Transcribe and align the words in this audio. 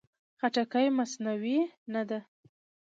خټکی 0.39 0.87
مصنوعي 0.97 1.59
نه 1.93 2.01
ده. 2.09 2.19